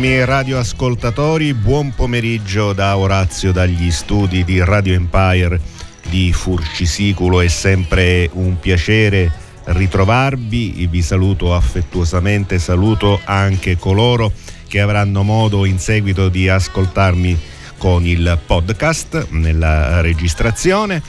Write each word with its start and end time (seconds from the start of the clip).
Carissimi 0.00 0.24
radioascoltatori, 0.24 1.52
buon 1.52 1.92
pomeriggio 1.94 2.72
da 2.72 2.96
Orazio 2.96 3.52
dagli 3.52 3.90
studi 3.90 4.44
di 4.44 4.64
Radio 4.64 4.94
Empire 4.94 5.60
di 6.08 6.32
Furcisiculo. 6.32 7.42
È 7.42 7.48
sempre 7.48 8.30
un 8.32 8.58
piacere 8.58 9.30
ritrovarvi, 9.64 10.86
vi 10.90 11.02
saluto 11.02 11.54
affettuosamente, 11.54 12.58
saluto 12.58 13.20
anche 13.24 13.76
coloro 13.76 14.32
che 14.66 14.80
avranno 14.80 15.22
modo 15.22 15.66
in 15.66 15.78
seguito 15.78 16.30
di 16.30 16.48
ascoltarmi 16.48 17.38
con 17.76 18.06
il 18.06 18.38
podcast 18.46 19.26
nella 19.32 20.00
registrazione 20.00 21.02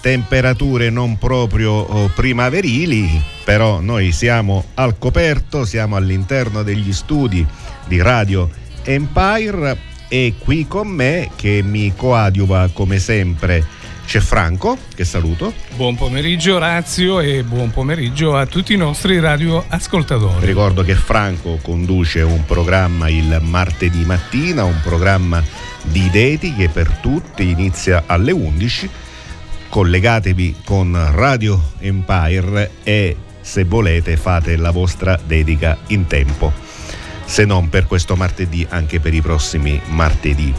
temperature 0.00 0.90
non 0.90 1.18
proprio 1.18 1.72
oh, 1.72 2.08
primaverili, 2.08 3.22
però 3.44 3.80
noi 3.80 4.12
siamo 4.12 4.64
al 4.74 4.98
coperto, 4.98 5.64
siamo 5.64 5.96
all'interno 5.96 6.62
degli 6.62 6.92
studi 6.92 7.46
di 7.86 8.00
Radio 8.00 8.48
Empire 8.82 9.88
e 10.08 10.34
qui 10.38 10.66
con 10.66 10.88
me 10.88 11.30
che 11.36 11.62
mi 11.62 11.92
coadiuva 11.94 12.70
come 12.72 12.98
sempre 12.98 13.78
c'è 14.10 14.18
Franco, 14.18 14.76
che 14.96 15.04
saluto. 15.04 15.52
Buon 15.76 15.94
pomeriggio 15.94 16.58
Razio 16.58 17.20
e 17.20 17.44
buon 17.44 17.70
pomeriggio 17.70 18.36
a 18.36 18.44
tutti 18.44 18.72
i 18.72 18.76
nostri 18.76 19.20
radioascoltatori. 19.20 20.44
Ricordo 20.44 20.82
che 20.82 20.96
Franco 20.96 21.60
conduce 21.62 22.22
un 22.22 22.44
programma 22.44 23.08
il 23.08 23.38
martedì 23.40 24.04
mattina, 24.04 24.64
un 24.64 24.80
programma 24.82 25.40
di 25.84 26.10
Deti 26.10 26.54
che 26.54 26.68
per 26.68 26.90
tutti 27.00 27.48
inizia 27.50 28.02
alle 28.06 28.32
11 28.32 28.90
collegatevi 29.70 30.56
con 30.64 30.98
Radio 31.14 31.72
Empire 31.78 32.72
e 32.82 33.16
se 33.40 33.64
volete 33.64 34.16
fate 34.16 34.56
la 34.56 34.72
vostra 34.72 35.18
dedica 35.24 35.78
in 35.86 36.06
tempo, 36.06 36.52
se 37.24 37.44
non 37.44 37.68
per 37.68 37.86
questo 37.86 38.16
martedì 38.16 38.66
anche 38.68 39.00
per 39.00 39.14
i 39.14 39.22
prossimi 39.22 39.80
martedì. 39.86 40.52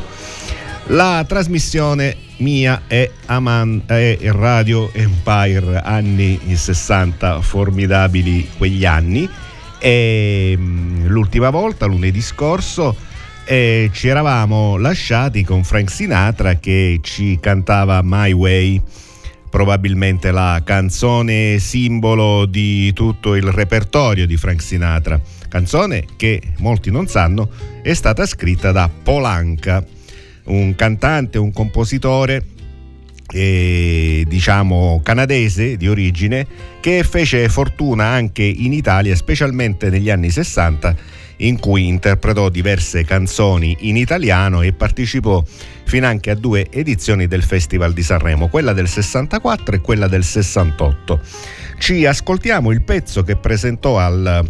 La 0.88 1.24
trasmissione 1.28 2.16
mia 2.38 2.84
è, 2.88 3.10
Aman- 3.28 3.84
è 3.86 4.18
Radio 4.32 4.92
Empire, 4.94 5.82
anni 5.84 6.40
60, 6.56 7.42
formidabili 7.42 8.50
quegli 8.58 8.86
anni. 8.86 9.30
E 9.78 10.56
mm, 10.58 11.06
l'ultima 11.08 11.50
volta, 11.50 11.86
lunedì 11.86 12.22
scorso, 12.22 12.96
eh, 13.46 13.90
ci 13.92 14.08
eravamo 14.08 14.78
lasciati 14.78 15.44
con 15.44 15.64
Frank 15.64 15.90
Sinatra 15.92 16.56
che 16.56 17.00
ci 17.02 17.38
cantava 17.40 18.02
My 18.04 18.32
Way 18.32 18.82
probabilmente 19.50 20.32
la 20.32 20.62
canzone 20.64 21.60
simbolo 21.60 22.46
di 22.46 22.94
tutto 22.94 23.36
il 23.36 23.52
repertorio 23.52 24.26
di 24.26 24.38
Frank 24.38 24.62
Sinatra. 24.62 25.20
Canzone 25.50 26.06
che 26.16 26.42
molti 26.60 26.90
non 26.90 27.08
sanno 27.08 27.50
è 27.84 27.94
stata 27.94 28.26
scritta 28.26 28.72
da 28.72 28.90
Polanca, 28.90 29.86
un 30.46 30.74
cantante, 30.76 31.38
un 31.38 31.52
compositore 31.52 32.46
eh, 33.34 34.26
diciamo 34.28 35.02
canadese 35.04 35.78
di 35.78 35.88
origine 35.88 36.46
che 36.80 37.04
fece 37.04 37.50
fortuna 37.50 38.06
anche 38.06 38.44
in 38.44 38.72
Italia, 38.72 39.16
specialmente 39.16 39.90
negli 39.90 40.10
anni 40.10 40.30
60 40.30 41.20
in 41.42 41.60
cui 41.60 41.88
interpretò 41.88 42.50
diverse 42.50 43.04
canzoni 43.04 43.78
in 43.82 43.98
italiano 43.98 44.62
e 44.62 44.74
partecipò 44.74 45.44
fino 45.84 46.08
anche 46.08 46.32
a 46.32 46.36
due 46.36 46.68
edizioni 46.70 47.28
del 47.28 47.44
Festival 47.44 47.94
di 47.94 48.04
Sanremo, 48.04 48.48
quella 48.48 48.74
del 48.74 48.88
64 48.88 49.76
e 49.76 49.82
quella 49.82 50.08
del 50.08 50.24
68. 50.24 51.20
Ci 51.78 52.06
ascoltiamo 52.06 52.72
il 52.72 52.84
pezzo 52.84 53.24
che 53.24 53.36
presentò 53.36 54.00
al, 54.00 54.50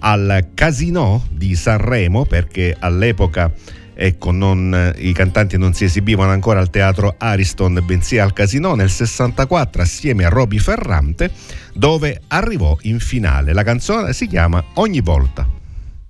al 0.00 0.48
Casino 0.54 1.26
di 1.30 1.54
Sanremo 1.54 2.24
perché 2.24 2.74
all'epoca 2.78 3.52
ecco, 3.94 4.30
non, 4.30 4.94
i 4.96 5.12
cantanti 5.12 5.58
non 5.58 5.74
si 5.74 5.84
esibivano 5.84 6.30
ancora 6.30 6.60
al 6.60 6.70
teatro 6.70 7.16
Ariston, 7.18 7.82
bensì 7.84 8.18
al 8.18 8.32
Casino 8.32 8.74
nel 8.74 8.90
64 8.90 9.82
assieme 9.82 10.24
a 10.24 10.28
Roby 10.28 10.58
Ferrante, 10.58 11.30
dove 11.74 12.22
arrivò 12.28 12.76
in 12.82 12.98
finale. 13.00 13.52
La 13.52 13.64
canzone 13.64 14.12
si 14.12 14.26
chiama 14.26 14.64
Ogni 14.74 15.00
volta. 15.00 15.57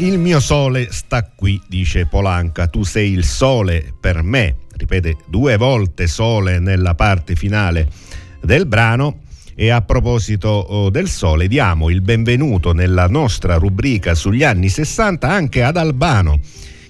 mio 0.00 0.40
sole 0.40 0.88
sta 0.90 1.30
qui, 1.34 1.60
dice 1.66 2.06
Polanca, 2.06 2.68
tu 2.68 2.84
sei 2.84 3.12
il 3.12 3.24
sole 3.24 3.92
per 4.00 4.22
me, 4.22 4.56
ripete 4.76 5.16
due 5.26 5.56
volte 5.56 6.06
sole 6.06 6.58
nella 6.58 6.94
parte 6.94 7.34
finale 7.34 7.88
del 8.40 8.66
brano. 8.66 9.20
E 9.54 9.68
a 9.68 9.82
proposito 9.82 10.48
oh, 10.48 10.88
del 10.88 11.08
sole, 11.08 11.46
diamo 11.48 11.90
il 11.90 12.00
benvenuto 12.00 12.72
nella 12.72 13.08
nostra 13.08 13.56
rubrica 13.56 14.14
sugli 14.14 14.42
anni 14.42 14.70
60 14.70 15.28
anche 15.28 15.62
ad 15.62 15.76
Albano, 15.76 16.40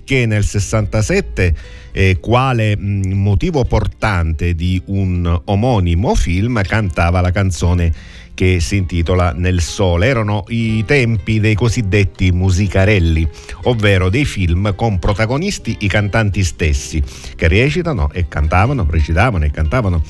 che 0.05 0.27
nel 0.27 0.45
67 0.45 1.55
eh, 1.93 2.19
quale 2.21 2.77
mh, 2.77 3.13
motivo 3.15 3.65
portante 3.65 4.55
di 4.55 4.81
un 4.87 5.41
omonimo 5.45 6.15
film 6.15 6.61
cantava 6.63 7.21
la 7.21 7.31
canzone 7.31 7.93
che 8.35 8.59
si 8.61 8.77
intitola 8.77 9.33
Nel 9.33 9.61
Sole. 9.61 10.07
Erano 10.07 10.45
i 10.49 10.83
tempi 10.87 11.41
dei 11.41 11.55
cosiddetti 11.55 12.33
musicarelli, 12.33 13.29
ovvero 13.65 14.09
dei 14.09 14.25
film 14.25 14.75
con 14.75 14.99
protagonisti 14.99 15.77
i 15.81 15.89
cantanti 15.89 16.43
stessi, 16.43 17.03
che 17.37 17.49
recitano 17.49 18.11
e 18.13 18.29
cantavano, 18.29 18.87
recitavano 18.89 19.45
e 19.45 19.51
cantavano 19.51 20.03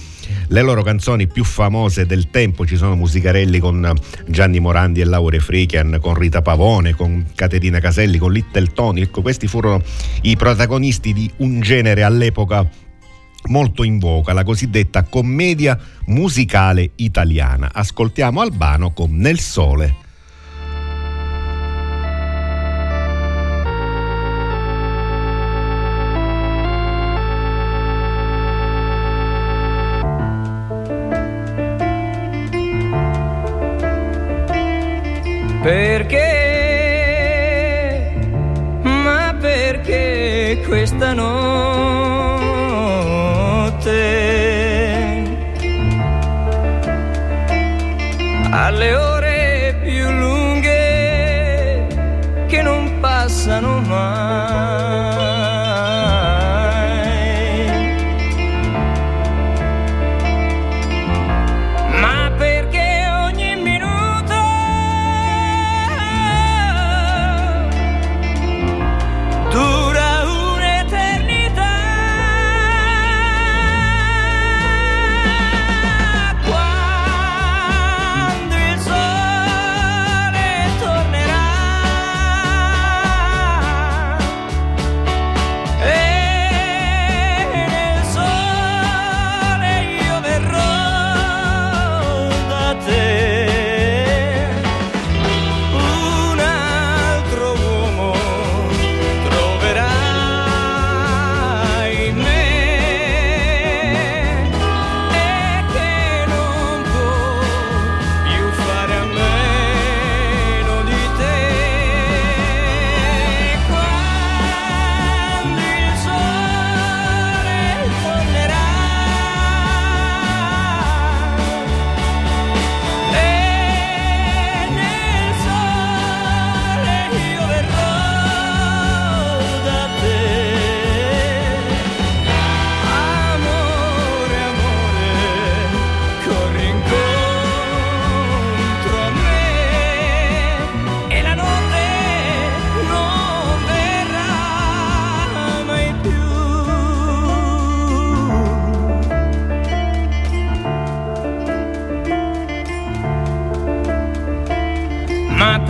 le 0.48 0.62
loro 0.62 0.82
canzoni 0.82 1.26
più 1.26 1.44
famose 1.44 2.06
del 2.06 2.30
tempo. 2.30 2.66
Ci 2.66 2.76
sono 2.76 2.96
musicarelli 2.96 3.58
con 3.58 3.92
Gianni 4.26 4.60
Morandi 4.60 5.00
e 5.00 5.04
Laure 5.04 5.40
Frichian, 5.40 5.98
con 6.00 6.14
Rita 6.14 6.42
Pavone, 6.42 6.94
con 6.94 7.26
Caterina 7.34 7.78
Caselli, 7.80 8.18
con 8.18 8.32
Little 8.32 8.68
Tony. 8.72 9.02
Ecco, 9.02 9.22
questi 9.22 9.46
furono 9.46 9.82
i 10.22 10.36
protagonisti 10.36 11.12
di 11.12 11.30
un 11.38 11.60
genere 11.60 12.02
all'epoca 12.02 12.68
molto 13.48 13.82
in 13.82 13.98
voga, 13.98 14.32
la 14.32 14.44
cosiddetta 14.44 15.02
commedia 15.04 15.78
musicale 16.06 16.90
italiana. 16.96 17.70
Ascoltiamo 17.72 18.40
Albano 18.40 18.92
con 18.92 19.16
Nel 19.16 19.38
Sole. 19.38 20.08
Perché? 35.62 36.24
Ma 38.82 39.34
perché 39.38 40.62
questa 40.66 41.12
notte? 41.12 41.58
Alle 48.50 48.94
ore 48.94 49.76
più 49.82 50.10
lunghe 50.10 51.86
che 52.46 52.62
non 52.62 52.98
passano 53.00 53.80
mai. 53.80 54.89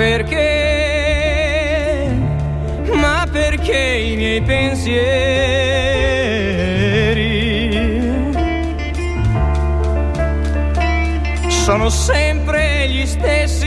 Perché? 0.01 1.37
Ma 2.95 3.29
perché 3.31 3.77
i 3.77 4.17
miei 4.17 4.41
pensieri 4.41 4.99
sono 11.49 11.91
sempre 11.91 12.89
gli 12.89 13.05
stessi 13.05 13.60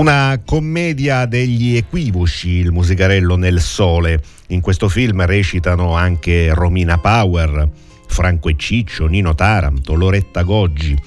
Una 0.00 0.40
commedia 0.46 1.26
degli 1.26 1.76
equivoci, 1.76 2.52
il 2.52 2.72
musicarello 2.72 3.36
nel 3.36 3.60
sole. 3.60 4.18
In 4.46 4.62
questo 4.62 4.88
film 4.88 5.26
recitano 5.26 5.94
anche 5.94 6.54
Romina 6.54 6.96
Power, 6.96 7.68
Franco 8.06 8.48
e 8.48 8.54
Ciccio, 8.56 9.04
Nino 9.04 9.34
Taranto, 9.34 9.92
Loretta 9.92 10.40
Goggi. 10.40 10.98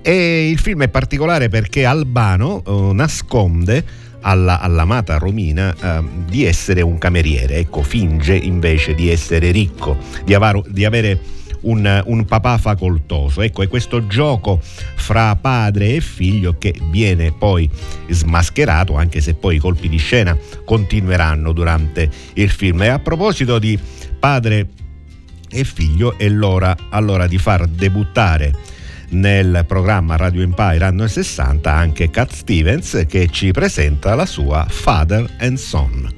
E 0.00 0.50
il 0.50 0.60
film 0.60 0.84
è 0.84 0.88
particolare 0.88 1.48
perché 1.48 1.84
Albano 1.84 2.62
eh, 2.64 2.92
nasconde 2.92 3.84
alla, 4.20 4.60
all'amata 4.60 5.18
Romina 5.18 5.74
eh, 5.74 6.04
di 6.24 6.44
essere 6.44 6.80
un 6.80 6.96
cameriere, 6.96 7.56
ecco, 7.56 7.82
finge 7.82 8.36
invece 8.36 8.94
di 8.94 9.10
essere 9.10 9.50
ricco, 9.50 9.96
di, 10.24 10.34
avaro- 10.34 10.64
di 10.68 10.84
avere 10.84 11.18
un, 11.62 12.02
un 12.06 12.24
papà 12.24 12.58
facoltoso. 12.58 13.42
Ecco, 13.42 13.62
è 13.62 13.68
questo 13.68 14.06
gioco 14.06 14.60
fra 14.62 15.36
padre 15.36 15.94
e 15.94 16.00
figlio 16.00 16.56
che 16.58 16.74
viene 16.90 17.32
poi 17.32 17.68
smascherato, 18.08 18.94
anche 18.96 19.20
se 19.20 19.34
poi 19.34 19.56
i 19.56 19.58
colpi 19.58 19.88
di 19.88 19.98
scena 19.98 20.36
continueranno 20.64 21.52
durante 21.52 22.10
il 22.34 22.50
film. 22.50 22.82
E 22.82 22.88
a 22.88 22.98
proposito 22.98 23.58
di 23.58 23.78
padre 24.18 24.68
e 25.50 25.64
figlio, 25.64 26.18
è 26.18 26.28
l'ora 26.28 26.76
allora 26.90 27.26
di 27.26 27.38
far 27.38 27.66
debuttare 27.66 28.52
nel 29.10 29.64
programma 29.66 30.16
Radio 30.16 30.42
Empire 30.42 30.84
anno 30.84 31.06
60 31.06 31.72
anche 31.72 32.10
Cat 32.10 32.32
Stevens 32.32 33.04
che 33.08 33.28
ci 33.30 33.52
presenta 33.52 34.14
la 34.14 34.26
sua 34.26 34.66
Father 34.68 35.26
and 35.38 35.56
Son. 35.56 36.17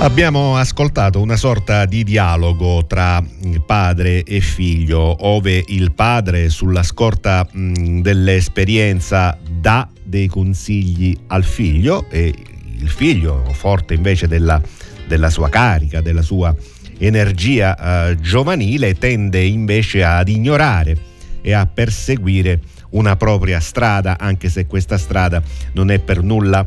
Abbiamo 0.00 0.58
ascoltato 0.58 1.22
una 1.22 1.36
sorta 1.36 1.86
di 1.86 2.04
dialogo 2.04 2.84
tra 2.86 3.24
padre 3.64 4.22
e 4.22 4.40
figlio, 4.40 5.24
ove 5.26 5.64
il 5.68 5.92
padre 5.92 6.50
sulla 6.50 6.82
scorta 6.82 7.48
mh, 7.50 8.00
dell'esperienza 8.00 9.38
dà 9.48 9.88
dei 10.02 10.26
consigli 10.26 11.16
al 11.28 11.44
figlio 11.44 12.04
e 12.10 12.34
il 12.78 12.90
figlio, 12.90 13.42
forte 13.52 13.94
invece 13.94 14.28
della, 14.28 14.60
della 15.08 15.30
sua 15.30 15.48
carica, 15.48 16.02
della 16.02 16.22
sua 16.22 16.54
energia 16.98 18.10
eh, 18.10 18.20
giovanile, 18.20 18.98
tende 18.98 19.42
invece 19.42 20.04
ad 20.04 20.28
ignorare 20.28 20.96
e 21.40 21.54
a 21.54 21.64
perseguire 21.64 22.60
una 22.90 23.16
propria 23.16 23.60
strada, 23.60 24.18
anche 24.18 24.50
se 24.50 24.66
questa 24.66 24.98
strada 24.98 25.42
non 25.72 25.90
è 25.90 25.98
per 25.98 26.22
nulla 26.22 26.66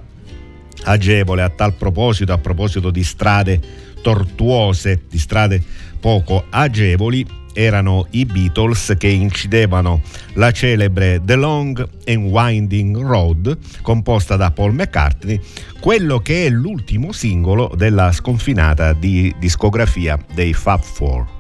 agevole 0.84 1.42
a 1.42 1.50
tal 1.50 1.74
proposito, 1.74 2.34
a 2.34 2.38
proposito 2.38 2.90
di 2.90 3.04
strade 3.04 3.60
tortuose, 4.02 5.02
di 5.10 5.18
strade 5.18 5.62
poco 6.00 6.46
agevoli, 6.50 7.26
erano 7.54 8.06
i 8.12 8.26
Beatles 8.26 8.94
che 8.98 9.08
incidevano 9.08 10.02
la 10.34 10.52
celebre 10.52 11.20
The 11.24 11.36
Long 11.36 11.90
and 12.06 12.30
Winding 12.30 12.98
Road, 12.98 13.58
composta 13.82 14.36
da 14.36 14.52
Paul 14.52 14.74
McCartney, 14.74 15.40
quello 15.80 16.20
che 16.20 16.46
è 16.46 16.50
l'ultimo 16.50 17.12
singolo 17.12 17.72
della 17.76 18.12
sconfinata 18.12 18.94
di 18.94 19.34
discografia 19.40 20.20
dei 20.34 20.54
Fab 20.54 20.82
Four. 20.82 21.36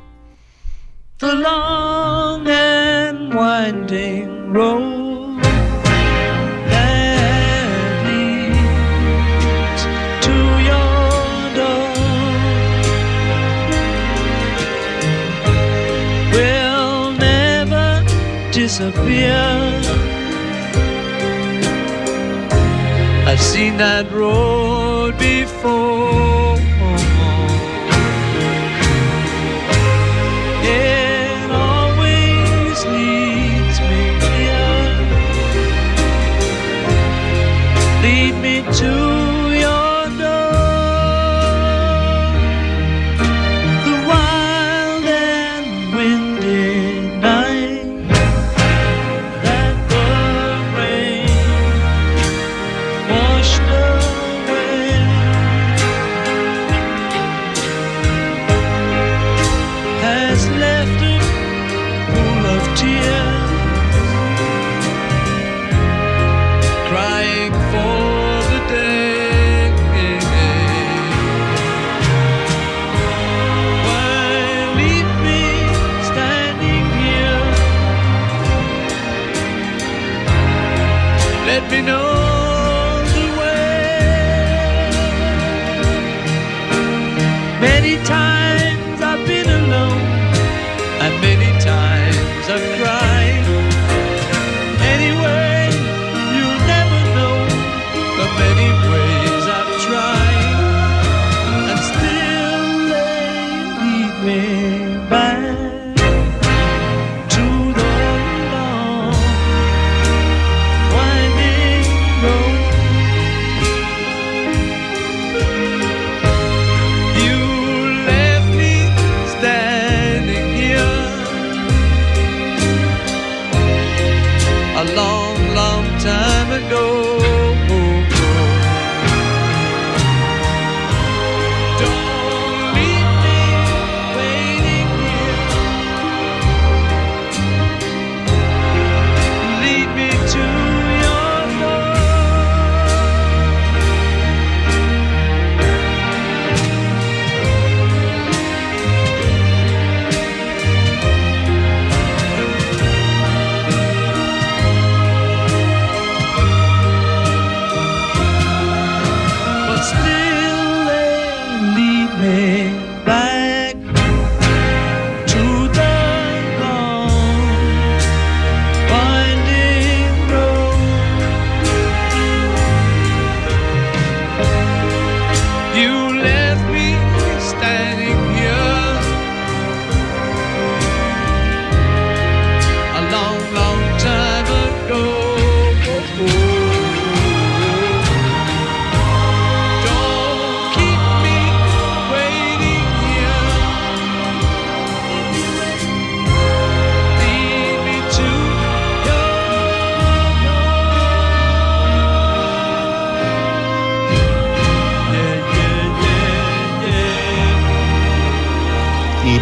the 1.19 1.33
long 1.33 2.47
and 2.47 3.33
winding 3.33 4.53
road 4.53 5.06
I've 23.29 23.41
seen 23.41 23.77
that 23.77 24.11
road 24.11 25.17
before. 25.19 26.36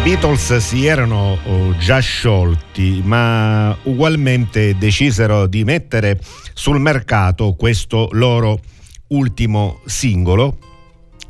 Beatles 0.06 0.58
si 0.58 0.86
erano 0.86 1.36
oh, 1.46 1.76
già 1.78 1.98
sciolti, 1.98 3.02
ma 3.04 3.76
ugualmente 3.82 4.78
decisero 4.78 5.48
di 5.48 5.64
mettere 5.64 6.20
sul 6.54 6.78
mercato 6.78 7.54
questo 7.54 8.08
loro 8.12 8.60
ultimo 9.08 9.80
singolo 9.84 10.58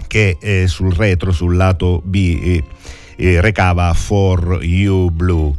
che 0.07 0.37
eh, 0.39 0.67
sul 0.69 0.93
retro, 0.93 1.33
sul 1.33 1.57
lato 1.57 2.03
B, 2.05 2.39
eh, 2.43 2.65
eh, 3.17 3.41
recava 3.41 3.95
For 3.95 4.62
You 4.62 5.09
Blue. 5.09 5.55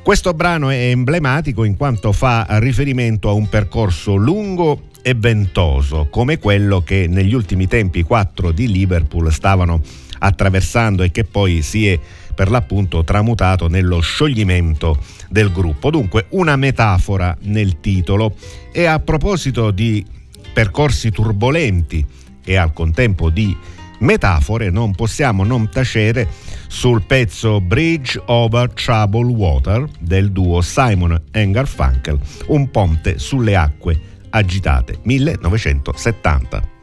Questo 0.00 0.32
brano 0.32 0.70
è 0.70 0.90
emblematico 0.90 1.64
in 1.64 1.76
quanto 1.76 2.12
fa 2.12 2.46
riferimento 2.60 3.28
a 3.28 3.32
un 3.32 3.48
percorso 3.48 4.14
lungo 4.14 4.90
e 5.02 5.14
ventoso, 5.14 6.06
come 6.08 6.38
quello 6.38 6.82
che 6.82 7.08
negli 7.08 7.34
ultimi 7.34 7.66
tempi 7.66 7.98
i 7.98 8.04
quattro 8.04 8.52
di 8.52 8.70
Liverpool 8.70 9.32
stavano 9.32 9.82
attraversando 10.20 11.02
e 11.02 11.10
che 11.10 11.24
poi 11.24 11.62
si 11.62 11.88
è 11.88 11.98
per 12.38 12.50
l'appunto 12.50 13.02
tramutato 13.02 13.66
nello 13.66 13.98
scioglimento 13.98 14.96
del 15.28 15.50
gruppo. 15.50 15.90
Dunque 15.90 16.26
una 16.28 16.54
metafora 16.54 17.36
nel 17.40 17.80
titolo 17.80 18.36
e 18.70 18.84
a 18.84 19.00
proposito 19.00 19.72
di 19.72 20.06
percorsi 20.52 21.10
turbolenti 21.10 22.06
e 22.44 22.54
al 22.54 22.72
contempo 22.72 23.28
di 23.28 23.56
metafore 23.98 24.70
non 24.70 24.94
possiamo 24.94 25.42
non 25.42 25.68
tacere 25.68 26.28
sul 26.68 27.02
pezzo 27.02 27.60
Bridge 27.60 28.22
over 28.26 28.72
Troubled 28.72 29.34
Water 29.34 29.88
del 29.98 30.30
duo 30.30 30.60
Simon 30.60 31.20
Garfunkel, 31.32 32.20
un 32.46 32.70
ponte 32.70 33.18
sulle 33.18 33.56
acque 33.56 34.00
agitate 34.30 35.00
1970. 35.02 36.77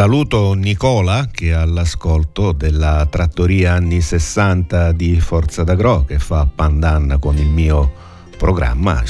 Saluto 0.00 0.54
Nicola 0.54 1.28
che 1.30 1.48
è 1.48 1.50
all'ascolto 1.50 2.52
della 2.52 3.06
trattoria 3.10 3.74
anni 3.74 4.00
60 4.00 4.92
di 4.92 5.20
Forza 5.20 5.62
d'Agro 5.62 6.06
che 6.06 6.18
fa 6.18 6.46
pandan 6.46 7.18
con 7.20 7.36
il 7.36 7.48
mio 7.48 7.92
programma, 8.38 9.04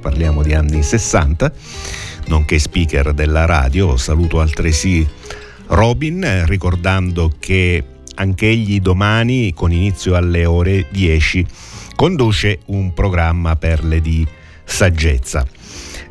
parliamo 0.00 0.42
di 0.42 0.54
anni 0.54 0.82
60, 0.82 1.52
nonché 2.28 2.58
speaker 2.58 3.12
della 3.12 3.44
radio. 3.44 3.98
Saluto 3.98 4.40
altresì 4.40 5.06
Robin 5.66 6.46
ricordando 6.46 7.30
che 7.38 7.84
anche 8.14 8.48
egli 8.48 8.80
domani 8.80 9.52
con 9.52 9.70
inizio 9.72 10.14
alle 10.14 10.46
ore 10.46 10.86
10 10.90 11.46
conduce 11.94 12.60
un 12.68 12.94
programma 12.94 13.56
perle 13.56 14.00
di 14.00 14.26
saggezza. 14.64 15.46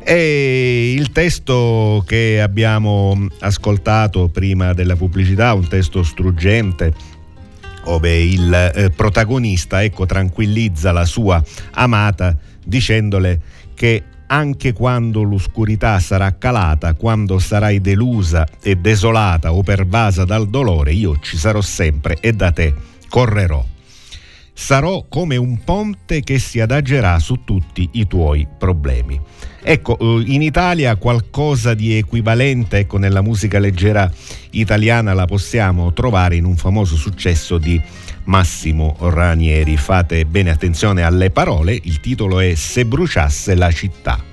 E 0.02 0.94
il 0.96 1.12
testo 1.12 2.02
che 2.06 2.40
abbiamo 2.40 3.26
ascoltato 3.40 4.28
prima 4.28 4.72
della 4.72 4.96
pubblicità, 4.96 5.52
un 5.54 5.68
testo 5.68 6.02
struggente, 6.02 6.92
dove 7.84 8.22
il 8.22 8.72
eh, 8.74 8.90
protagonista 8.90 9.82
ecco, 9.82 10.06
tranquillizza 10.06 10.92
la 10.92 11.04
sua 11.04 11.42
amata 11.72 12.36
dicendole 12.64 13.40
che 13.74 14.04
anche 14.26 14.72
quando 14.72 15.22
l'oscurità 15.22 15.98
sarà 15.98 16.36
calata, 16.38 16.94
quando 16.94 17.38
sarai 17.40 17.80
delusa 17.80 18.46
e 18.62 18.76
desolata 18.76 19.52
o 19.52 19.62
pervasa 19.62 20.24
dal 20.24 20.48
dolore, 20.48 20.92
io 20.92 21.18
ci 21.18 21.36
sarò 21.36 21.60
sempre 21.60 22.16
e 22.20 22.32
da 22.32 22.52
te 22.52 22.72
correrò. 23.08 23.69
Sarò 24.60 25.06
come 25.08 25.36
un 25.36 25.64
ponte 25.64 26.20
che 26.20 26.38
si 26.38 26.60
adagerà 26.60 27.18
su 27.18 27.44
tutti 27.44 27.88
i 27.92 28.06
tuoi 28.06 28.46
problemi. 28.58 29.18
Ecco, 29.62 29.98
eh, 29.98 30.22
in 30.26 30.42
Italia 30.42 30.94
qualcosa 30.96 31.72
di 31.72 31.96
equivalente 31.96 32.76
ecco, 32.76 32.98
nella 32.98 33.22
musica 33.22 33.58
leggera 33.58 34.08
italiana 34.50 35.14
la 35.14 35.24
possiamo 35.24 35.94
trovare 35.94 36.36
in 36.36 36.44
un 36.44 36.56
famoso 36.56 36.94
successo 36.96 37.56
di 37.56 37.80
Massimo 38.24 38.96
Ranieri. 39.00 39.78
Fate 39.78 40.26
bene 40.26 40.50
attenzione 40.50 41.02
alle 41.02 41.30
parole, 41.30 41.76
il 41.82 41.98
titolo 41.98 42.38
è 42.38 42.54
Se 42.54 42.84
bruciasse 42.84 43.54
la 43.54 43.72
città. 43.72 44.29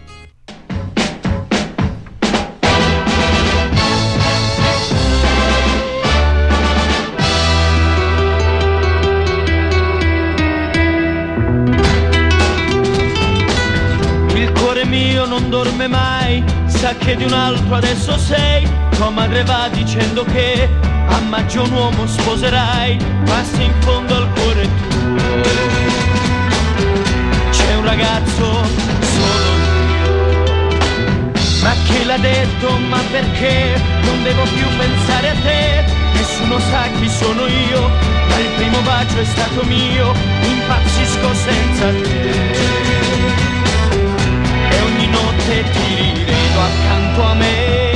Dorme 15.77 15.87
mai, 15.87 16.43
sa 16.65 16.95
che 16.95 17.15
di 17.15 17.23
un 17.23 17.33
altro 17.33 17.75
adesso 17.75 18.17
sei, 18.17 18.67
tua 18.95 19.11
madre 19.11 19.43
va 19.43 19.69
dicendo 19.71 20.23
che 20.23 20.67
a 21.07 21.19
maggio 21.19 21.63
un 21.63 21.71
uomo 21.71 22.07
sposerai, 22.07 22.97
passi 23.25 23.63
in 23.63 23.73
fondo 23.81 24.15
al 24.15 24.27
cuore 24.33 24.61
tuo. 24.63 25.41
C'è 27.51 27.75
un 27.75 27.85
ragazzo 27.85 28.63
solo. 29.15 29.51
Io, 30.01 30.15
ma 31.61 31.73
chi 31.85 32.03
l'ha 32.05 32.17
detto, 32.17 32.77
ma 32.89 32.99
perché? 33.11 33.79
Non 34.01 34.23
devo 34.23 34.43
più 34.43 34.67
pensare 34.77 35.29
a 35.29 35.35
te, 35.43 35.85
nessuno 36.13 36.59
sa 36.59 36.87
chi 36.99 37.07
sono 37.07 37.45
io, 37.45 37.87
ma 38.29 38.39
il 38.39 38.49
primo 38.55 38.81
bacio 38.81 39.19
è 39.19 39.25
stato 39.25 39.63
mio, 39.65 40.11
impazzisco 40.41 41.33
senza 41.35 41.85
te 42.01 43.46
notte 45.47 45.63
ti 45.71 45.95
rivedo 45.95 46.59
accanto 46.59 47.21
a 47.21 47.33
me 47.35 47.86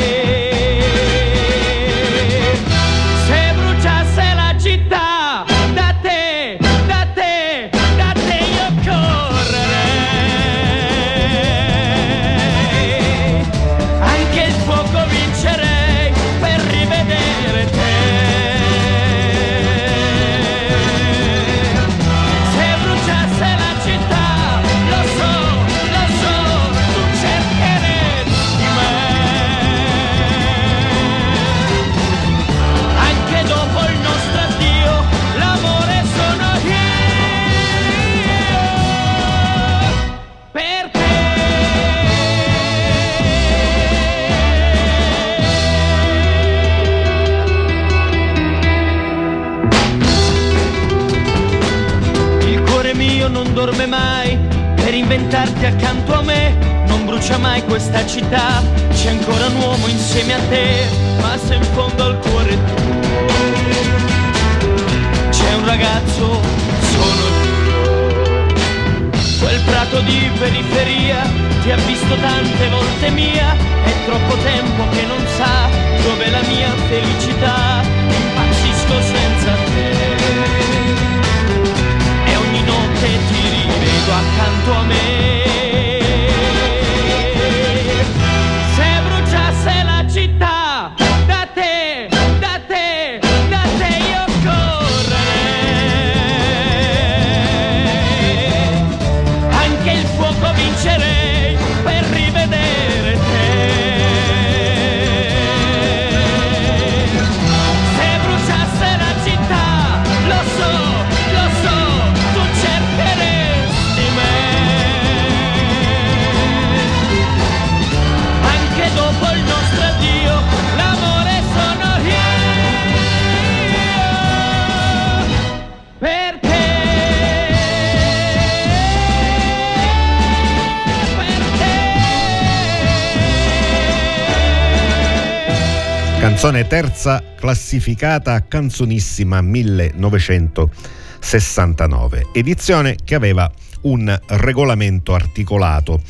Canzone 136.42 136.66
terza 136.66 137.22
classificata 137.36 138.48
canzonissima 138.48 139.42
1969, 139.42 142.30
edizione 142.34 142.96
che 143.04 143.14
aveva 143.14 143.48
un 143.82 144.20
regolamento 144.26 145.14
articolato. 145.14 146.02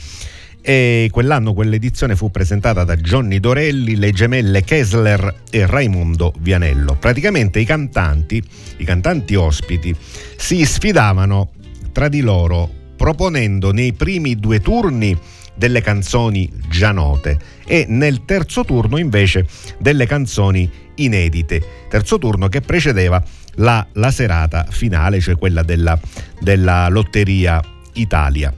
E 0.62 1.10
quell'anno 1.12 1.54
quell'edizione 1.54 2.16
fu 2.16 2.32
presentata 2.32 2.86
da 2.86 2.96
Johnny 2.96 3.42
Dorelli, 3.42 3.98
le 3.98 4.14
gemelle 4.14 4.64
Kessler 4.64 5.42
e 5.50 5.66
Raimundo 5.66 6.34
Vianello. 6.40 6.96
Praticamente 6.96 7.60
i 7.60 7.66
cantanti, 7.66 8.42
i 8.78 8.86
cantanti 8.86 9.36
ospiti, 9.36 9.94
si 10.38 10.64
sfidavano 10.64 11.50
tra 11.92 12.08
di 12.08 12.22
loro 12.22 12.70
proponendo 12.96 13.74
nei 13.74 13.92
primi 13.92 14.40
due 14.40 14.62
turni 14.62 15.14
delle 15.56 15.82
canzoni 15.82 16.50
già 16.70 16.92
note 16.92 17.60
e 17.72 17.86
nel 17.88 18.26
terzo 18.26 18.66
turno 18.66 18.98
invece 18.98 19.48
delle 19.78 20.06
canzoni 20.06 20.70
inedite. 20.96 21.86
Terzo 21.88 22.18
turno 22.18 22.50
che 22.50 22.60
precedeva 22.60 23.24
la, 23.56 23.88
la 23.94 24.12
serata 24.12 24.68
finale, 24.70 25.22
cioè 25.22 25.38
quella 25.38 25.64
della, 25.64 25.98
della 26.42 26.90
Lotteria 26.90 27.64
Italia. 27.94 28.54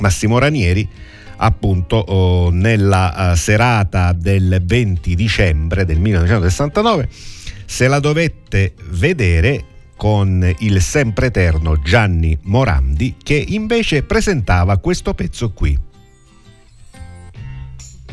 Massimo 0.00 0.38
Ranieri 0.38 0.86
appunto 1.36 1.96
oh, 1.96 2.50
nella 2.50 3.30
uh, 3.32 3.36
serata 3.36 4.12
del 4.12 4.60
20 4.62 5.14
dicembre 5.14 5.86
del 5.86 5.98
1969 5.98 7.08
se 7.64 7.88
la 7.88 7.98
dovette 8.00 8.74
vedere 8.90 9.64
con 9.96 10.54
il 10.58 10.82
sempre 10.82 11.26
eterno 11.26 11.80
Gianni 11.80 12.38
Morandi 12.42 13.16
che 13.20 13.42
invece 13.48 14.02
presentava 14.02 14.76
questo 14.76 15.14
pezzo 15.14 15.52
qui. 15.52 15.92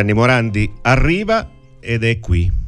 Gianni 0.00 0.14
Morandi 0.14 0.72
arriva 0.80 1.46
ed 1.78 2.04
è 2.04 2.18
qui. 2.20 2.59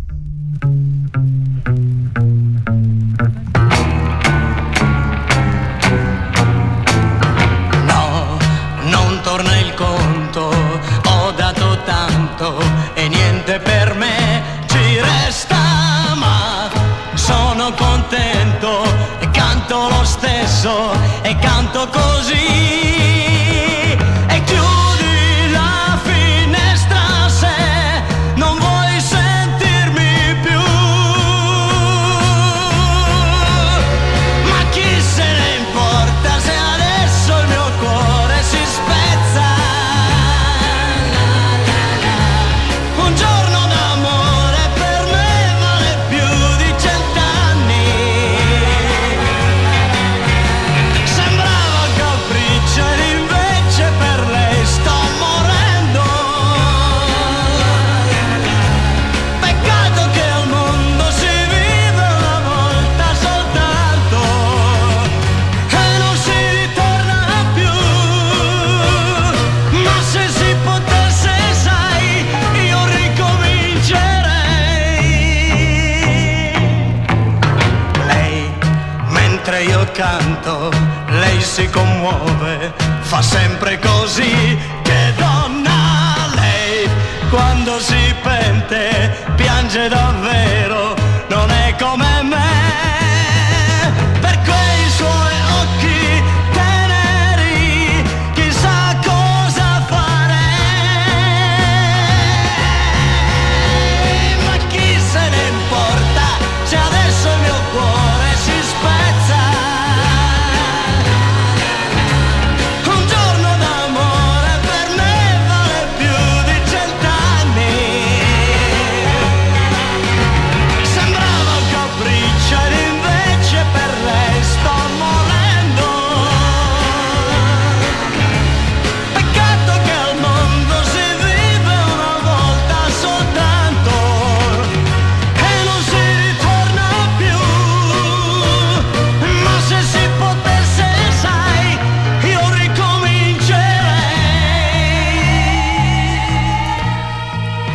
Canto, 79.92 80.70
lei 81.08 81.40
si 81.40 81.68
commuove, 81.68 82.72
fa 83.00 83.22
sempre 83.22 83.78
così, 83.78 84.58
che 84.82 85.12
donna 85.16 86.30
lei, 86.34 86.88
quando 87.30 87.78
si 87.78 88.14
pente, 88.22 89.14
piange 89.36 89.88
davvero, 89.88 90.94
non 91.28 91.50
è 91.50 91.74
come 91.78 92.21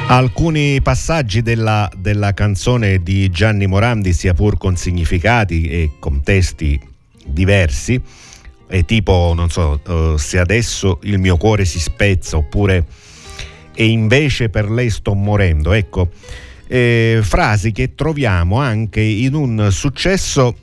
Alcuni 0.10 0.82
passaggi 0.82 1.42
della, 1.42 1.92
della, 1.98 2.34
canzone 2.34 3.04
di 3.04 3.30
Gianni 3.30 3.68
Morandi, 3.68 4.14
sia 4.14 4.34
pur 4.34 4.58
con 4.58 4.78
significati 4.78 5.68
e 5.68 5.92
contesti 6.00 6.80
diversi, 7.26 8.02
è 8.68 8.86
tipo, 8.86 9.34
non 9.36 9.50
so, 9.50 9.82
uh, 9.86 10.16
se 10.16 10.40
adesso 10.40 11.00
il 11.04 11.20
mio 11.20 11.36
cuore 11.36 11.66
si 11.66 11.80
spezza 11.80 12.38
oppure 12.38 12.86
e 13.76 13.86
invece 13.86 14.48
per 14.48 14.72
lei 14.72 14.90
sto 14.90 15.14
morendo. 15.14 15.74
Ecco, 15.74 16.10
eh, 16.68 17.20
frasi 17.22 17.74
che 17.74 17.94
troviamo 17.94 18.60
anche 18.62 19.02
in 19.02 19.34
un 19.34 19.68
successo 19.72 20.56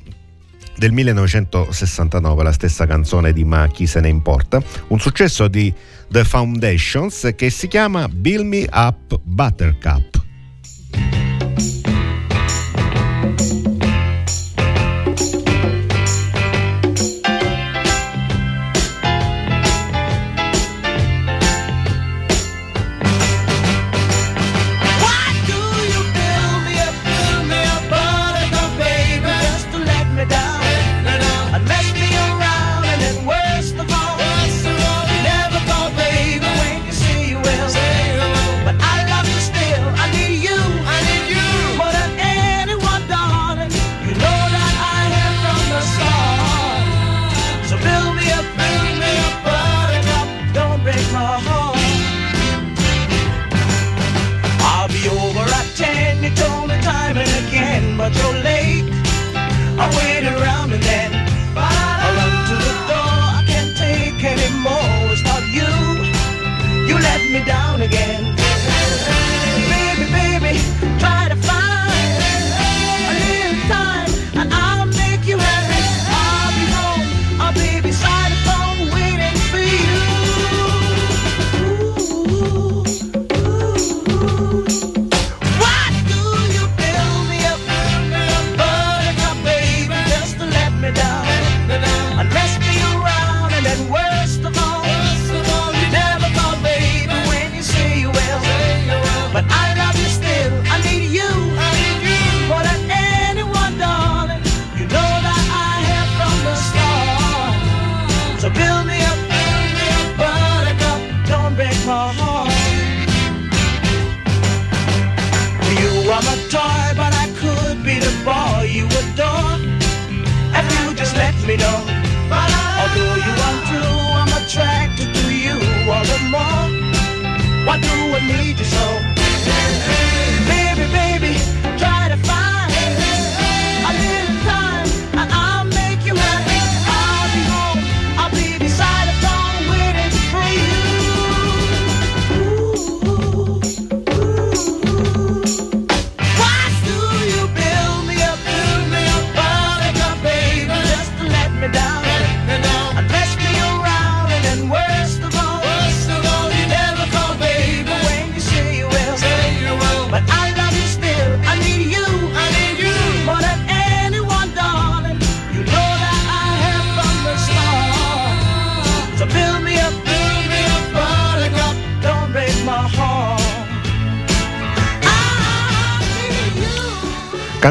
del 0.77 0.93
1969, 0.93 2.43
la 2.43 2.53
stessa 2.53 2.87
canzone 2.87 3.33
di 3.33 3.45
Ma 3.45 3.67
chi 3.69 3.87
se 3.87 4.01
ne 4.01 4.09
importa, 4.09 4.63
un 4.89 4.99
successo 4.99 5.49
di 5.49 5.73
The 6.09 6.25
Foundations 6.25 7.33
che 7.37 7.51
si 7.51 7.69
chiama 7.69 8.09
Build 8.09 8.47
Me 8.47 8.67
Up 8.73 9.19
Buttercup. 9.23 10.24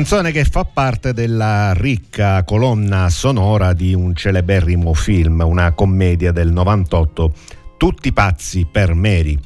Canzone 0.04 0.34
che 0.34 0.43
fa 0.43 0.66
parte 0.66 1.14
della 1.14 1.72
ricca 1.72 2.43
colonna 2.43 3.10
sonora 3.10 3.72
di 3.72 3.93
un 3.93 4.14
celeberrimo 4.14 4.93
film, 4.93 5.41
una 5.45 5.72
commedia 5.72 6.34
del 6.34 6.51
98, 6.51 7.34
Tutti 7.78 8.12
pazzi 8.12 8.68
per 8.70 8.95
Mary, 8.95 9.39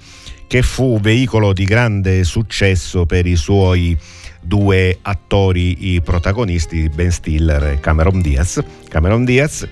che 0.47 0.63
fu 0.63 0.99
veicolo 0.99 1.53
di 1.53 1.63
grande 1.63 2.23
successo 2.23 3.05
per 3.05 3.27
i 3.27 3.35
suoi 3.35 3.95
due 4.41 4.97
attori 4.99 5.93
i 5.93 6.01
protagonisti, 6.01 6.89
Ben 6.89 7.11
Stiller 7.11 7.63
e 7.63 7.79
Cameron 7.79 8.19
Diaz. 8.19 8.59
Cameron 8.89 9.25
Diaz, 9.25 9.67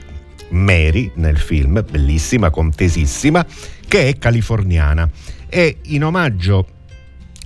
Mary 0.50 1.12
nel 1.16 1.40
film, 1.40 1.84
bellissima, 1.90 2.52
contesissima, 2.52 3.44
che 3.88 4.10
è 4.10 4.18
californiana 4.20 5.10
e 5.50 5.78
in 5.86 6.04
omaggio 6.04 6.68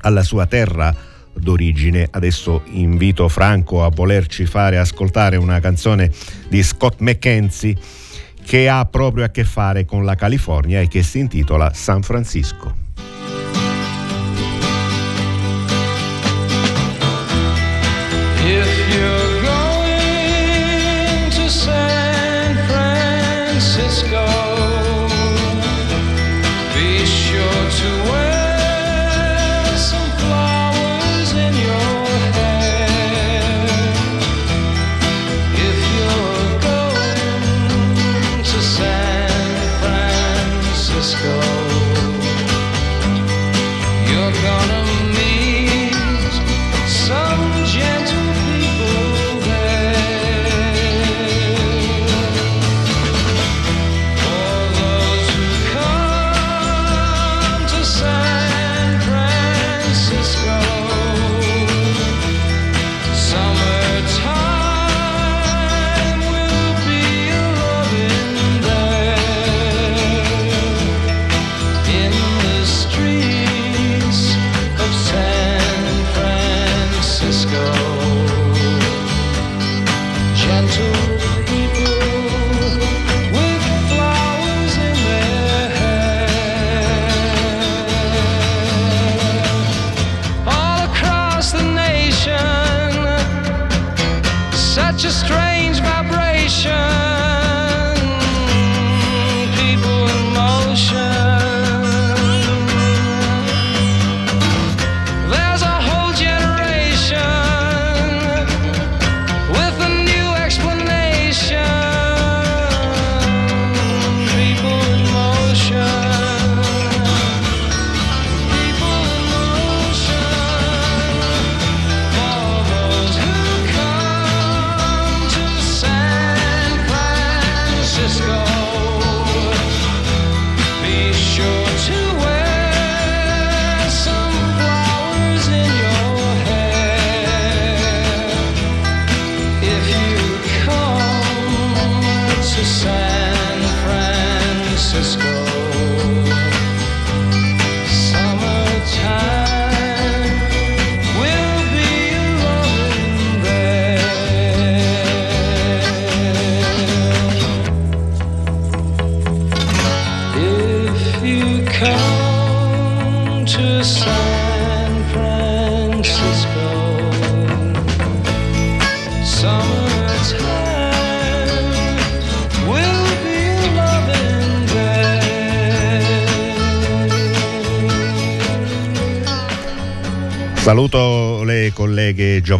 alla 0.01 0.23
sua 0.23 0.45
terra 0.45 0.93
d'origine. 1.39 2.07
Adesso 2.09 2.63
invito 2.71 3.27
Franco 3.27 3.83
a 3.83 3.89
volerci 3.89 4.45
fare 4.45 4.77
ascoltare 4.77 5.37
una 5.37 5.59
canzone 5.59 6.11
di 6.49 6.61
Scott 6.63 6.99
McKenzie 6.99 7.75
che 8.43 8.67
ha 8.67 8.85
proprio 8.85 9.25
a 9.25 9.29
che 9.29 9.43
fare 9.43 9.85
con 9.85 10.05
la 10.05 10.15
California 10.15 10.81
e 10.81 10.87
che 10.87 11.03
si 11.03 11.19
intitola 11.19 11.71
San 11.73 12.01
Francisco. 12.01 12.88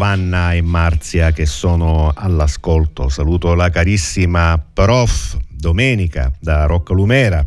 Giovanna 0.00 0.54
e 0.54 0.62
Marzia 0.62 1.30
che 1.30 1.44
sono 1.44 2.10
all'ascolto, 2.16 3.10
saluto 3.10 3.52
la 3.52 3.68
carissima 3.68 4.58
prof 4.72 5.36
Domenica 5.46 6.32
da 6.40 6.64
Rocca 6.64 6.94
Lumera. 6.94 7.44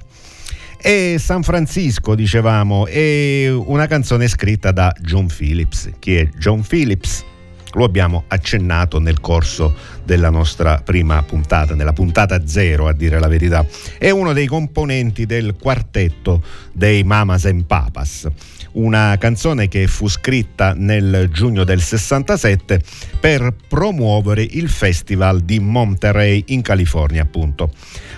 E 0.79 1.15
San 1.17 1.41
Francisco, 1.41 2.13
dicevamo, 2.13 2.85
è 2.85 3.49
una 3.49 3.87
canzone 3.87 4.27
scritta 4.27 4.71
da 4.71 4.93
John 5.01 5.25
Phillips. 5.35 5.93
Chi 5.97 6.17
è 6.17 6.29
John 6.37 6.61
Phillips? 6.61 7.25
Lo 7.73 7.83
abbiamo 7.85 8.25
accennato 8.27 8.99
nel 8.99 9.19
corso 9.19 9.73
della 10.03 10.29
nostra 10.29 10.81
prima 10.83 11.21
puntata, 11.23 11.75
nella 11.75 11.93
puntata 11.93 12.45
zero 12.45 12.87
a 12.87 12.93
dire 12.93 13.19
la 13.19 13.27
verità. 13.27 13.65
È 13.97 14.09
uno 14.09 14.33
dei 14.33 14.47
componenti 14.47 15.25
del 15.25 15.55
quartetto 15.59 16.43
dei 16.71 17.03
Mamas 17.03 17.45
and 17.45 17.65
Papas 17.65 18.27
una 18.73 19.15
canzone 19.19 19.67
che 19.67 19.87
fu 19.87 20.07
scritta 20.07 20.73
nel 20.75 21.29
giugno 21.31 21.63
del 21.63 21.81
67 21.81 22.81
per 23.19 23.53
promuovere 23.67 24.43
il 24.43 24.69
festival 24.69 25.41
di 25.41 25.59
Monterey 25.59 26.43
in 26.47 26.61
California, 26.61 27.21
appunto. 27.21 27.71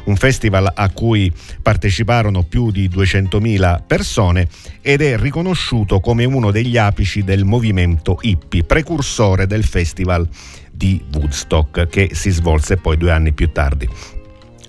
Un 0.05 0.15
festival 0.15 0.71
a 0.73 0.89
cui 0.89 1.31
parteciparono 1.61 2.43
più 2.43 2.71
di 2.71 2.89
200.000 2.89 3.81
persone 3.85 4.47
ed 4.81 5.01
è 5.01 5.17
riconosciuto 5.17 5.99
come 5.99 6.25
uno 6.25 6.51
degli 6.51 6.77
apici 6.77 7.23
del 7.23 7.43
movimento 7.43 8.19
hippie, 8.21 8.63
precursore 8.63 9.47
del 9.47 9.63
festival 9.63 10.27
di 10.71 11.03
Woodstock 11.13 11.87
che 11.87 12.09
si 12.13 12.29
svolse 12.29 12.77
poi 12.77 12.97
due 12.97 13.11
anni 13.11 13.33
più 13.33 13.51
tardi. 13.51 13.89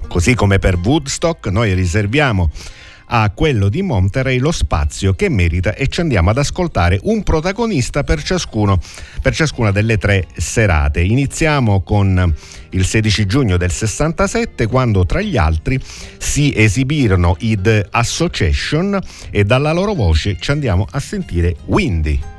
Così 0.09 0.35
come 0.35 0.59
per 0.59 0.79
Woodstock 0.83 1.49
noi 1.49 1.75
riserviamo 1.75 2.51
a 3.07 3.31
quello 3.35 3.69
di 3.69 3.83
Monterey 3.83 4.39
lo 4.39 4.53
spazio 4.53 5.15
che 5.15 5.29
merita 5.29 5.75
e 5.75 5.89
ci 5.89 6.01
andiamo 6.01 6.31
ad 6.31 6.39
ascoltare 6.39 6.99
un 7.05 7.23
protagonista 7.23 8.05
per, 8.05 8.23
ciascuno, 8.23 8.79
per 9.23 9.35
ciascuna 9.35 9.71
delle 9.71 9.99
tre 9.99 10.27
serate. 10.37 11.01
Iniziamo 11.01 11.83
con 11.83 12.35
il 12.71 12.85
16 12.85 13.27
giugno 13.27 13.57
del 13.57 13.71
67 13.71 14.67
quando 14.67 15.07
tra 15.07 15.21
gli 15.21 15.37
altri 15.37 15.81
si 16.19 16.53
esibirono 16.55 17.37
i 17.41 17.61
The 17.61 17.87
Association 17.91 18.99
e 19.31 19.45
dalla 19.45 19.73
loro 19.73 19.95
voce 19.95 20.37
ci 20.39 20.51
andiamo 20.51 20.87
a 20.91 21.01
sentire 21.01 21.57
Windy. 21.67 22.36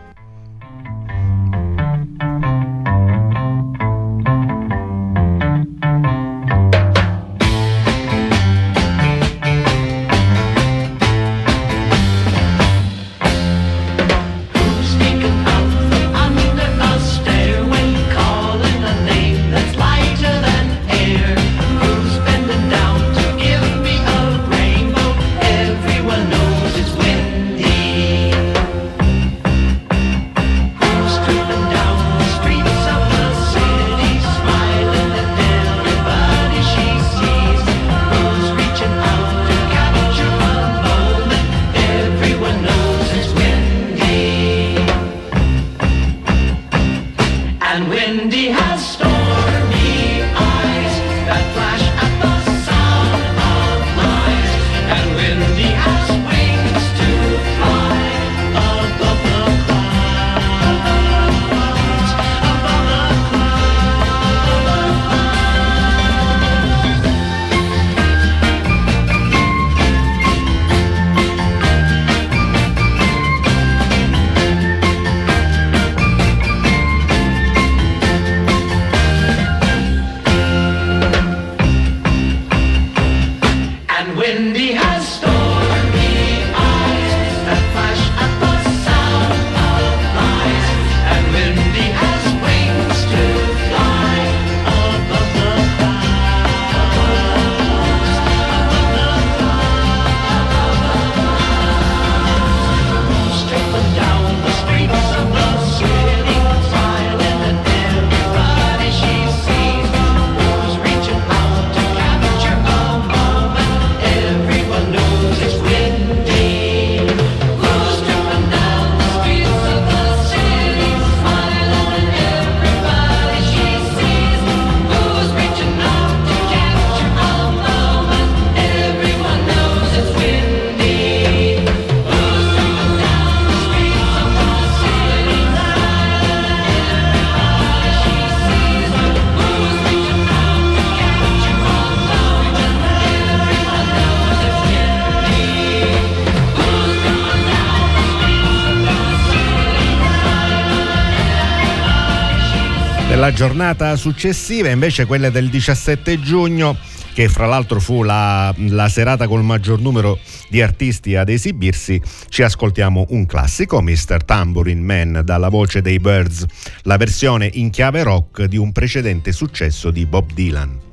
Nella 153.27 153.39
giornata 153.39 153.97
successiva, 153.97 154.69
invece, 154.69 155.05
quella 155.05 155.29
del 155.29 155.49
17 155.49 156.21
giugno, 156.21 156.77
che 157.13 157.27
fra 157.27 157.45
l'altro 157.45 157.81
fu 157.81 158.03
la, 158.03 158.55
la 158.55 158.87
serata 158.87 159.27
col 159.27 159.43
maggior 159.43 159.81
numero 159.81 160.17
di 160.47 160.61
artisti 160.61 161.13
ad 161.13 161.27
esibirsi, 161.27 162.01
ci 162.29 162.41
ascoltiamo 162.43 163.07
un 163.09 163.25
classico, 163.25 163.81
Mr. 163.81 164.23
Tambourine 164.23 164.79
Man, 164.79 165.21
dalla 165.25 165.49
voce 165.49 165.81
dei 165.81 165.99
Birds, 165.99 166.45
la 166.83 166.95
versione 166.95 167.49
in 167.55 167.69
chiave 167.69 168.01
rock 168.03 168.45
di 168.45 168.55
un 168.55 168.71
precedente 168.71 169.33
successo 169.33 169.91
di 169.91 170.05
Bob 170.05 170.31
Dylan. 170.31 170.86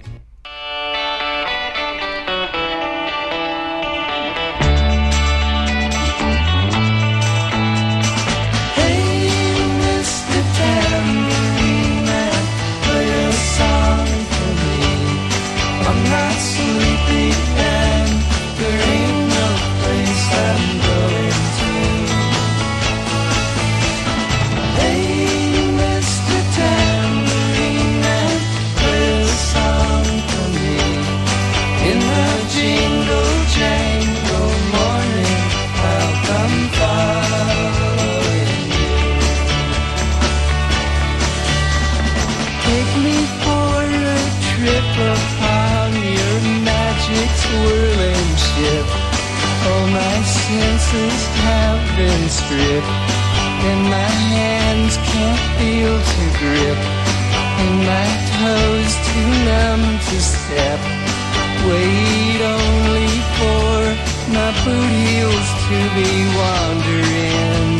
boot 64.64 64.92
heels 65.04 65.48
to 65.68 65.78
be 65.98 66.12
wandering. 66.40 67.72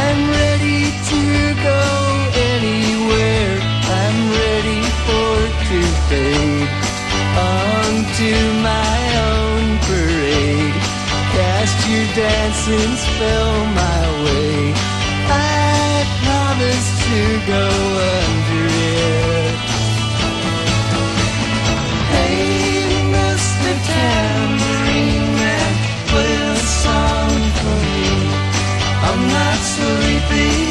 I'm 0.00 0.20
ready 0.40 0.82
to 1.12 1.22
go 1.68 1.84
anywhere. 2.52 3.52
I'm 4.00 4.18
ready 4.42 4.82
for 5.04 5.34
to 5.68 5.80
fade 6.08 6.70
onto 7.52 8.34
my 8.72 8.98
own 9.32 9.64
parade. 9.86 10.76
Cast 11.36 11.78
your 11.90 12.06
dancing 12.16 12.94
spell 13.04 13.54
my 13.82 14.02
way. 14.24 14.72
I 15.28 16.08
promise 16.24 16.88
to 17.06 17.20
go 17.52 17.64
away. 17.92 18.27
see 30.38 30.67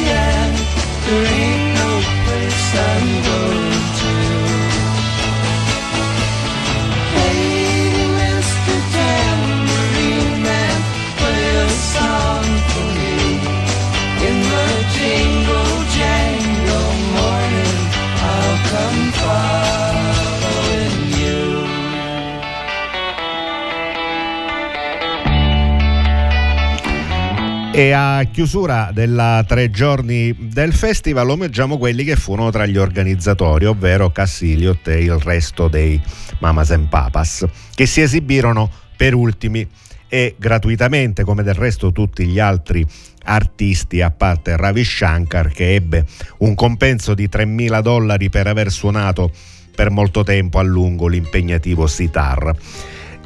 E 27.78 27.92
a 27.92 28.24
chiusura 28.24 28.90
della 28.92 29.44
tre 29.46 29.70
giorni 29.70 30.34
del 30.36 30.72
festival 30.72 31.30
omeggiamo 31.30 31.78
quelli 31.78 32.02
che 32.02 32.16
furono 32.16 32.50
tra 32.50 32.66
gli 32.66 32.76
organizzatori, 32.76 33.66
ovvero 33.66 34.10
Cassiliot 34.10 34.88
e 34.88 35.04
il 35.04 35.20
resto 35.20 35.68
dei 35.68 36.02
Mamas 36.40 36.72
and 36.72 36.88
Papas, 36.88 37.46
che 37.76 37.86
si 37.86 38.00
esibirono 38.00 38.68
per 38.96 39.14
ultimi 39.14 39.64
e 40.08 40.34
gratuitamente, 40.36 41.22
come 41.22 41.44
del 41.44 41.54
resto 41.54 41.92
tutti 41.92 42.26
gli 42.26 42.40
altri 42.40 42.84
artisti, 43.26 44.02
a 44.02 44.10
parte 44.10 44.56
Ravi 44.56 44.82
Shankar 44.82 45.46
che 45.52 45.76
ebbe 45.76 46.04
un 46.38 46.56
compenso 46.56 47.14
di 47.14 47.28
3.000 47.28 47.80
dollari 47.80 48.28
per 48.28 48.48
aver 48.48 48.72
suonato 48.72 49.30
per 49.72 49.90
molto 49.90 50.24
tempo 50.24 50.58
a 50.58 50.62
lungo 50.62 51.06
l'impegnativo 51.06 51.86
sitar. 51.86 52.56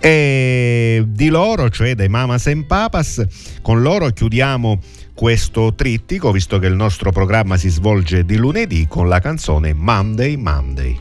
E 0.05 1.05
di 1.07 1.28
loro, 1.28 1.70
cioè 1.70 1.94
dei 1.94 2.09
Mamas 2.09 2.48
and 2.48 2.64
Papas, 2.64 3.24
con 3.62 3.82
loro 3.82 4.09
chiudiamo 4.09 4.80
questo 5.14 5.74
trittico, 5.76 6.32
visto 6.32 6.59
che 6.59 6.66
il 6.66 6.74
nostro 6.74 7.12
programma 7.12 7.57
si 7.57 7.68
svolge 7.68 8.24
di 8.24 8.36
lunedì 8.36 8.88
con 8.88 9.07
la 9.07 9.20
canzone 9.20 9.72
Monday 9.72 10.34
Monday. 10.34 10.98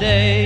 day. 0.00 0.39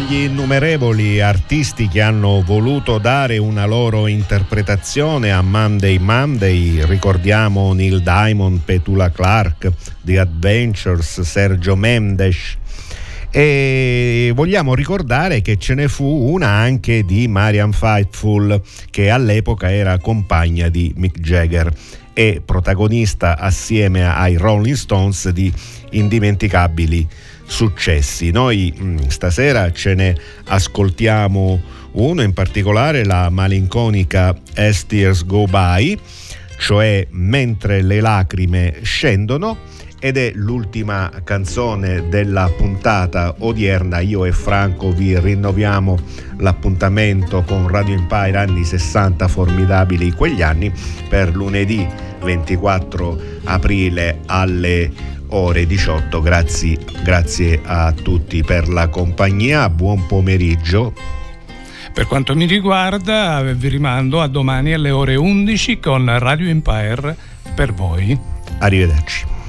Fra 0.00 0.08
gli 0.08 0.22
innumerevoli 0.22 1.20
artisti 1.20 1.86
che 1.86 2.00
hanno 2.00 2.42
voluto 2.42 2.96
dare 2.96 3.36
una 3.36 3.66
loro 3.66 4.06
interpretazione 4.06 5.30
a 5.30 5.42
Monday 5.42 5.98
Monday. 5.98 6.86
Ricordiamo 6.86 7.74
Neil 7.74 8.00
Diamond, 8.02 8.60
Petula 8.64 9.10
Clark, 9.10 9.70
The 10.02 10.18
Adventures, 10.18 11.20
Sergio 11.20 11.76
Mendes. 11.76 12.56
E 13.30 14.32
vogliamo 14.34 14.74
ricordare 14.74 15.42
che 15.42 15.58
ce 15.58 15.74
ne 15.74 15.86
fu 15.86 16.04
una 16.04 16.48
anche 16.48 17.04
di 17.04 17.28
Marian 17.28 17.72
Faithful 17.72 18.60
che 18.90 19.10
all'epoca 19.10 19.70
era 19.70 19.98
compagna 19.98 20.68
di 20.68 20.92
Mick 20.96 21.20
Jagger 21.20 21.70
e 22.14 22.42
protagonista 22.44 23.38
assieme 23.38 24.06
ai 24.06 24.36
Rolling 24.36 24.76
Stones 24.76 25.28
di 25.28 25.52
indimenticabili 25.90 27.06
successi. 27.50 28.30
Noi 28.30 28.72
mh, 28.74 29.08
stasera 29.08 29.70
ce 29.72 29.94
ne 29.94 30.16
ascoltiamo 30.46 31.60
uno, 31.92 32.22
in 32.22 32.32
particolare 32.32 33.04
la 33.04 33.28
malinconica 33.28 34.34
As 34.54 34.86
Tears 34.86 35.26
Go 35.26 35.44
By, 35.46 35.98
cioè 36.58 37.06
Mentre 37.10 37.82
le 37.82 38.00
lacrime 38.00 38.78
scendono, 38.82 39.58
ed 39.98 40.16
è 40.16 40.32
l'ultima 40.34 41.10
canzone 41.24 42.08
della 42.08 42.50
puntata 42.56 43.34
odierna. 43.38 43.98
Io 43.98 44.24
e 44.24 44.32
Franco 44.32 44.92
vi 44.92 45.18
rinnoviamo 45.18 45.98
l'appuntamento 46.38 47.42
con 47.42 47.68
Radio 47.68 47.94
Empire 47.94 48.38
anni 48.38 48.64
60 48.64 49.28
formidabili 49.28 50.12
quegli 50.12 50.40
anni 50.40 50.72
per 51.08 51.34
lunedì 51.36 51.86
24 52.22 53.20
aprile 53.44 54.20
alle 54.26 55.18
ore 55.30 55.66
18. 55.66 56.20
Grazie, 56.20 56.78
grazie 57.02 57.60
a 57.64 57.92
tutti 57.92 58.42
per 58.42 58.68
la 58.68 58.88
compagnia, 58.88 59.68
buon 59.68 60.06
pomeriggio. 60.06 60.92
Per 61.92 62.06
quanto 62.06 62.34
mi 62.34 62.46
riguarda, 62.46 63.42
vi 63.42 63.68
rimando 63.68 64.20
a 64.20 64.28
domani 64.28 64.72
alle 64.72 64.90
ore 64.90 65.16
11 65.16 65.80
con 65.80 66.18
Radio 66.18 66.48
Empire 66.48 67.16
per 67.54 67.72
voi. 67.72 68.18
Arrivederci. 68.58 69.39